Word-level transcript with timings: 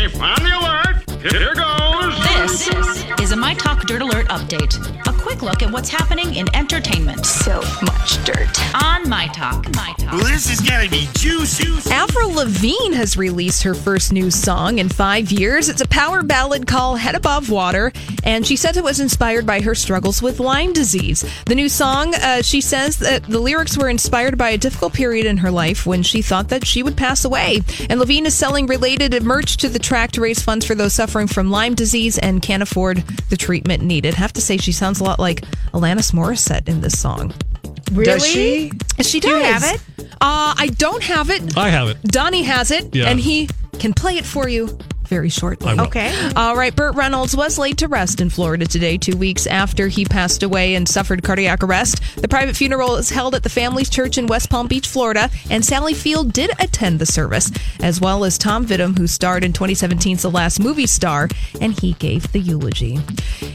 Right, 0.00 0.14
on 0.14 0.42
the 0.42 0.56
alert. 0.56 0.96
Here 1.20 1.54
goes. 1.54 2.16
This 2.24 3.09
update. 4.50 5.08
A 5.08 5.22
quick 5.22 5.42
look 5.42 5.62
at 5.62 5.70
what's 5.70 5.88
happening 5.88 6.34
in 6.34 6.46
entertainment. 6.54 7.24
So 7.26 7.60
much 7.82 8.22
dirt. 8.24 8.74
On 8.82 9.08
My 9.08 9.28
Talk. 9.28 9.66
My 9.74 9.94
Talk. 9.98 10.12
Well, 10.12 10.24
this 10.24 10.50
is 10.50 10.60
gonna 10.60 10.88
be 10.88 11.08
juicy. 11.14 11.90
Avril 11.90 12.32
Lavigne 12.32 12.94
has 12.94 13.16
released 13.16 13.62
her 13.62 13.74
first 13.74 14.12
new 14.12 14.30
song 14.30 14.78
in 14.78 14.88
five 14.88 15.30
years. 15.30 15.68
It's 15.68 15.80
a 15.80 15.88
power 15.88 16.22
ballad 16.22 16.66
called 16.66 16.98
Head 16.98 17.14
Above 17.14 17.50
Water, 17.50 17.92
and 18.24 18.46
she 18.46 18.56
says 18.56 18.76
it 18.76 18.84
was 18.84 19.00
inspired 19.00 19.46
by 19.46 19.60
her 19.60 19.74
struggles 19.74 20.22
with 20.22 20.40
Lyme 20.40 20.72
disease. 20.72 21.24
The 21.46 21.54
new 21.54 21.68
song, 21.68 22.14
uh, 22.14 22.42
she 22.42 22.60
says 22.60 22.96
that 22.98 23.24
the 23.24 23.38
lyrics 23.38 23.76
were 23.76 23.88
inspired 23.88 24.36
by 24.36 24.50
a 24.50 24.58
difficult 24.58 24.94
period 24.94 25.26
in 25.26 25.38
her 25.38 25.50
life 25.50 25.86
when 25.86 26.02
she 26.02 26.22
thought 26.22 26.48
that 26.48 26.66
she 26.66 26.82
would 26.82 26.96
pass 26.96 27.24
away. 27.24 27.60
And 27.88 28.00
Lavigne 28.00 28.26
is 28.26 28.34
selling 28.34 28.66
related 28.66 29.20
merch 29.22 29.58
to 29.58 29.68
the 29.68 29.78
track 29.78 30.12
to 30.12 30.20
raise 30.20 30.42
funds 30.42 30.64
for 30.64 30.74
those 30.74 30.94
suffering 30.94 31.26
from 31.26 31.50
Lyme 31.50 31.74
disease 31.74 32.18
and 32.18 32.42
can't 32.42 32.62
afford 32.62 32.98
the 33.28 33.36
treatment 33.36 33.82
needed. 33.82 34.14
Have 34.14 34.32
to 34.34 34.39
say, 34.40 34.56
she 34.56 34.72
sounds 34.72 35.00
a 35.00 35.04
lot 35.04 35.18
like 35.18 35.42
Alanis 35.72 36.12
Morissette 36.12 36.68
in 36.68 36.80
this 36.80 36.98
song. 36.98 37.32
Really? 37.92 38.04
Does 38.04 38.26
she? 38.26 38.72
She 39.00 39.20
Do 39.20 39.28
you 39.28 39.38
does. 39.40 39.62
have 39.62 39.74
it? 39.74 39.80
Uh, 40.20 40.54
I 40.56 40.70
don't 40.78 41.02
have 41.02 41.30
it. 41.30 41.56
I 41.56 41.70
have 41.70 41.88
it. 41.88 42.00
Donnie 42.02 42.42
has 42.44 42.70
it, 42.70 42.94
Yeah. 42.94 43.08
and 43.08 43.18
he 43.18 43.48
can 43.78 43.92
play 43.92 44.16
it 44.16 44.24
for 44.26 44.48
you 44.48 44.78
very 45.10 45.28
shortly. 45.28 45.78
Okay. 45.78 46.14
All 46.36 46.56
right, 46.56 46.74
Burt 46.74 46.94
Reynolds 46.94 47.36
was 47.36 47.58
laid 47.58 47.76
to 47.78 47.88
rest 47.88 48.20
in 48.20 48.30
Florida 48.30 48.64
today, 48.64 48.96
two 48.96 49.16
weeks 49.16 49.46
after 49.46 49.88
he 49.88 50.04
passed 50.04 50.42
away 50.42 50.76
and 50.76 50.88
suffered 50.88 51.22
cardiac 51.24 51.62
arrest. 51.62 52.00
The 52.16 52.28
private 52.28 52.56
funeral 52.56 52.94
is 52.96 53.10
held 53.10 53.34
at 53.34 53.42
the 53.42 53.48
family's 53.50 53.90
church 53.90 54.16
in 54.16 54.28
West 54.28 54.48
Palm 54.48 54.68
Beach, 54.68 54.86
Florida, 54.86 55.28
and 55.50 55.64
Sally 55.64 55.92
Field 55.94 56.32
did 56.32 56.50
attend 56.60 57.00
the 57.00 57.06
service, 57.06 57.50
as 57.80 58.00
well 58.00 58.24
as 58.24 58.38
Tom 58.38 58.64
Vidham, 58.64 58.96
who 58.96 59.06
starred 59.08 59.42
in 59.44 59.52
2017's 59.52 60.22
The 60.22 60.30
Last 60.30 60.60
Movie 60.60 60.86
Star, 60.86 61.28
and 61.60 61.78
he 61.78 61.92
gave 61.94 62.30
the 62.32 62.38
eulogy. 62.38 62.98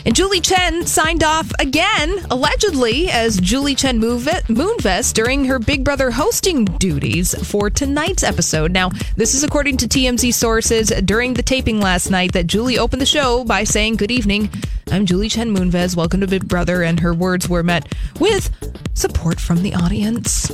And 0.05 0.13
Julie 0.15 0.41
Chen 0.41 0.85
signed 0.85 1.23
off 1.23 1.49
again, 1.57 2.19
allegedly, 2.29 3.09
as 3.09 3.39
Julie 3.39 3.75
Chen 3.75 3.99
Moonve- 4.01 4.43
Moonves 4.47 5.13
during 5.13 5.45
her 5.45 5.57
Big 5.57 5.85
Brother 5.85 6.11
hosting 6.11 6.65
duties 6.65 7.33
for 7.49 7.69
tonight's 7.69 8.23
episode. 8.23 8.73
Now, 8.73 8.89
this 9.15 9.33
is 9.33 9.43
according 9.43 9.77
to 9.77 9.87
TMZ 9.87 10.33
sources 10.33 10.89
during 11.05 11.33
the 11.33 11.43
taping 11.45 11.79
last 11.79 12.09
night 12.09 12.33
that 12.33 12.47
Julie 12.47 12.79
opened 12.79 13.01
the 13.01 13.05
show 13.05 13.43
by 13.43 13.63
saying, 13.63 13.95
Good 13.95 14.11
evening, 14.11 14.49
I'm 14.91 15.05
Julie 15.05 15.29
Chen 15.29 15.55
Moonves. 15.55 15.95
Welcome 15.95 16.21
to 16.21 16.27
Big 16.27 16.47
Brother. 16.47 16.83
And 16.83 16.99
her 16.99 17.13
words 17.13 17.47
were 17.47 17.63
met 17.63 17.93
with 18.19 18.49
support 18.95 19.39
from 19.39 19.61
the 19.61 19.73
audience. 19.73 20.51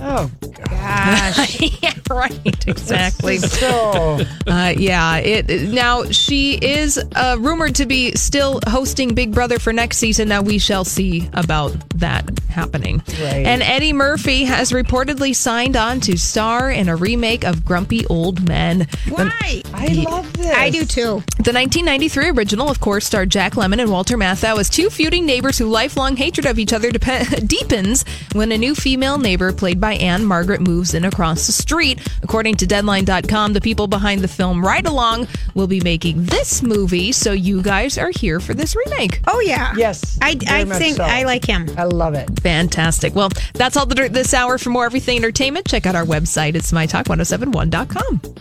Oh, 0.00 0.30
Gosh. 0.68 1.60
yeah, 1.82 1.92
right. 2.10 2.66
Exactly. 2.66 3.38
so 3.38 4.20
Uh, 4.46 4.74
yeah. 4.76 5.16
It 5.18 5.68
now 5.70 6.04
she 6.10 6.54
is 6.54 6.98
uh, 6.98 7.36
rumored 7.38 7.76
to 7.76 7.86
be 7.86 8.12
still 8.12 8.60
hosting 8.66 9.14
Big 9.14 9.32
Brother 9.32 9.58
for 9.58 9.72
next 9.72 9.98
season. 9.98 10.28
Now 10.28 10.42
we 10.42 10.58
shall 10.58 10.84
see 10.84 11.28
about 11.32 11.72
that 11.98 12.28
happening. 12.48 13.02
Right. 13.20 13.46
And 13.46 13.62
Eddie 13.62 13.92
Murphy 13.92 14.44
has 14.44 14.72
reportedly 14.72 15.34
signed 15.34 15.76
on 15.76 16.00
to 16.00 16.16
star 16.18 16.70
in 16.70 16.88
a 16.88 16.96
remake 16.96 17.44
of 17.44 17.64
Grumpy 17.64 18.06
Old 18.06 18.46
Men. 18.48 18.86
Why? 19.08 19.62
I 19.72 19.86
love 19.88 20.32
this. 20.34 20.54
I 20.54 20.70
do 20.70 20.84
too. 20.84 21.22
The 21.44 21.52
1993 21.52 22.30
original, 22.30 22.70
of 22.70 22.80
course, 22.80 23.04
starred 23.04 23.28
Jack 23.28 23.52
Lemmon 23.52 23.78
and 23.78 23.90
Walter 23.90 24.16
Matthau 24.16 24.58
as 24.58 24.70
two 24.70 24.88
feuding 24.88 25.26
neighbors 25.26 25.58
whose 25.58 25.68
lifelong 25.68 26.16
hatred 26.16 26.46
of 26.46 26.58
each 26.58 26.72
other 26.72 26.90
dep- 26.90 27.46
deepens 27.46 28.02
when 28.32 28.50
a 28.50 28.56
new 28.56 28.74
female 28.74 29.18
neighbor, 29.18 29.52
played 29.52 29.78
by 29.78 29.92
Ann-Margret, 29.92 30.62
moves 30.62 30.94
in 30.94 31.04
across 31.04 31.46
the 31.46 31.52
street. 31.52 32.00
According 32.22 32.54
to 32.56 32.66
Deadline.com, 32.66 33.52
the 33.52 33.60
people 33.60 33.86
behind 33.86 34.22
the 34.22 34.28
film 34.28 34.64
Ride 34.64 34.86
Along 34.86 35.28
will 35.52 35.66
be 35.66 35.82
making 35.82 36.24
this 36.24 36.62
movie, 36.62 37.12
so 37.12 37.32
you 37.32 37.60
guys 37.60 37.98
are 37.98 38.10
here 38.10 38.40
for 38.40 38.54
this 38.54 38.74
remake. 38.74 39.20
Oh 39.26 39.40
yeah. 39.40 39.74
Yes, 39.76 40.18
I, 40.22 40.38
I 40.48 40.64
think 40.64 40.96
so. 40.96 41.04
I 41.04 41.24
like 41.24 41.44
him. 41.44 41.68
I 41.76 41.84
love 41.84 42.14
it. 42.14 42.40
Fantastic. 42.40 43.14
Well, 43.14 43.28
that's 43.52 43.76
all 43.76 43.84
the 43.84 43.94
dirt 43.94 44.14
this 44.14 44.32
hour. 44.32 44.56
For 44.56 44.70
more 44.70 44.86
everything 44.86 45.18
entertainment, 45.18 45.66
check 45.66 45.84
out 45.84 45.94
our 45.94 46.06
website. 46.06 46.54
It's 46.54 46.72
mytalk1071.com. 46.72 48.34